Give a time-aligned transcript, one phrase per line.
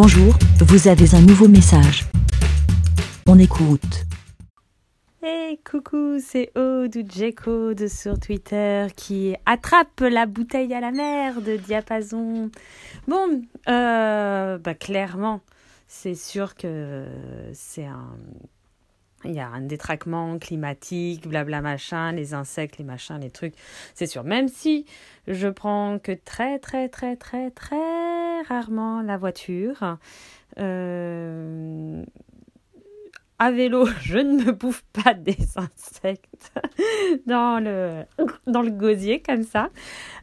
[0.00, 2.04] Bonjour, vous avez un nouveau message.
[3.26, 4.04] On écoute.
[5.24, 11.42] Hey coucou, c'est Aude ou de sur Twitter qui attrape la bouteille à la mer
[11.42, 12.48] de Diapason.
[13.08, 15.40] Bon, euh, bah clairement,
[15.88, 17.04] c'est sûr que
[17.52, 18.14] c'est un
[19.24, 23.54] il y a un détraquement climatique, blabla machin, les insectes, les machins, les trucs,
[23.94, 24.22] c'est sûr.
[24.22, 24.86] Même si
[25.26, 27.87] je prends que très très très très très
[28.48, 29.98] rarement la voiture,
[30.58, 32.04] euh,
[33.38, 36.52] à vélo, je ne me bouffe pas des insectes
[37.26, 38.04] dans le,
[38.46, 39.70] dans le gosier comme ça.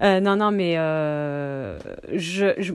[0.02, 1.80] Euh, non, non, mais euh,
[2.14, 2.74] je,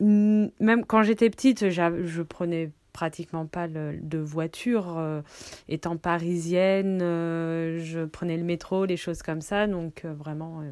[0.00, 4.96] même quand j'étais petite, je prenais pratiquement pas de voiture.
[4.98, 5.22] Euh,
[5.68, 9.66] étant parisienne, je prenais le métro, les choses comme ça.
[9.66, 10.62] Donc vraiment,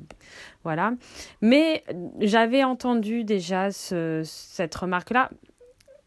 [0.65, 0.93] voilà.
[1.41, 1.85] Mais
[2.21, 5.31] j'avais entendu déjà ce, cette remarque-là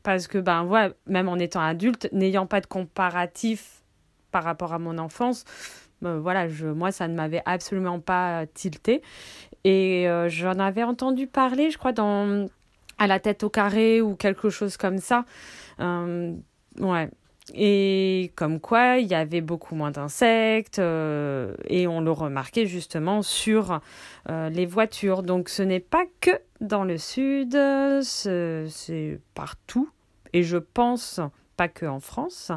[0.03, 3.83] parce que ben voilà, même en étant adulte, n'ayant pas de comparatif
[4.31, 5.45] par rapport à mon enfance,
[6.01, 9.01] voilà, je, moi ça ne m'avait absolument pas tilté
[9.63, 12.47] et euh, j'en avais entendu parler, je crois dans
[12.97, 15.25] à la tête au carré ou quelque chose comme ça.
[15.79, 16.33] Euh,
[16.79, 17.09] ouais,
[17.53, 23.21] et comme quoi, il y avait beaucoup moins d'insectes euh, et on le remarquait justement
[23.21, 23.79] sur
[24.29, 25.23] euh, les voitures.
[25.23, 27.57] Donc ce n'est pas que dans le sud,
[28.01, 29.89] c'est partout.
[30.31, 31.19] Et je pense
[31.57, 32.51] pas que en France.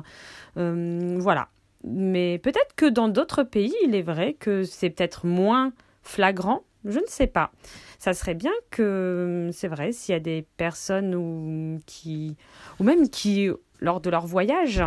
[0.54, 1.48] Voilà.
[1.84, 6.62] Mais peut-être que dans d'autres pays, il est vrai que c'est peut-être moins flagrant.
[6.86, 7.50] Je ne sais pas.
[7.98, 12.36] Ça serait bien que, c'est vrai, s'il y a des personnes ou, qui,
[12.78, 14.82] ou même qui lors de leur voyage,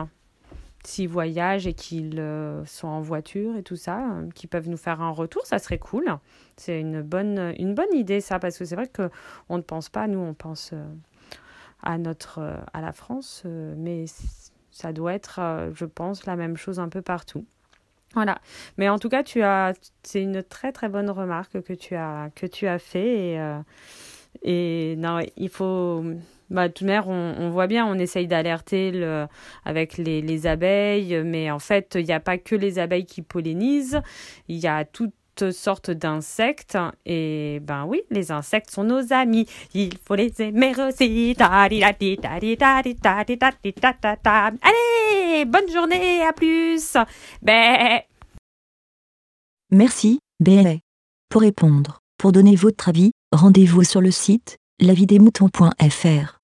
[0.84, 4.78] s'ils voyagent et qu'ils euh, sont en voiture et tout ça, euh, qui peuvent nous
[4.78, 6.06] faire un retour, ça serait cool.
[6.58, 10.08] C'est une bonne, une bonne idée ça, parce que c'est vrai qu'on ne pense pas,
[10.08, 10.86] nous on pense euh,
[11.84, 12.40] à, notre,
[12.74, 14.06] à la France, mais
[14.72, 17.46] ça doit être, je pense, la même chose un peu partout.
[18.14, 18.40] Voilà.
[18.78, 22.30] Mais en tout cas, tu as, c'est une très très bonne remarque que tu as,
[22.36, 23.60] que tu as fait et,
[24.44, 26.04] et non, il faut
[26.50, 29.28] bah, de toute on, on, voit bien, on essaye d'alerter le,
[29.66, 33.22] avec les, les, abeilles, mais en fait, il n'y a pas que les abeilles qui
[33.22, 34.02] pollinisent,
[34.48, 34.84] il y a
[35.40, 39.46] toutes d'insectes et ben oui, les insectes sont nos amis.
[39.74, 41.36] Il faut les aimer aussi.
[44.62, 46.98] Allez, bonne journée, à plus.
[49.72, 50.80] Merci, Bé.
[51.30, 56.39] Pour répondre, pour donner votre avis, rendez-vous sur le site lavidemouton.fr.